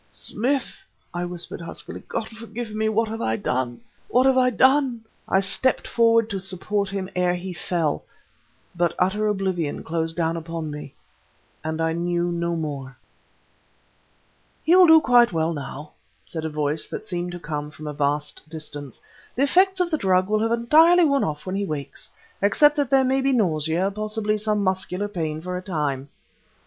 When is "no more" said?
12.31-12.97